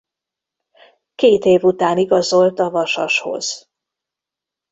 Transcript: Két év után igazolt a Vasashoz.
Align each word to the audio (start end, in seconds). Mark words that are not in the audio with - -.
Két 1.15 1.45
év 1.45 1.63
után 1.63 1.97
igazolt 1.97 2.59
a 2.59 2.69
Vasashoz. 2.69 3.69